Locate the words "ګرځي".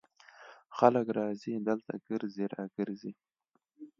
2.07-2.45, 2.77-3.11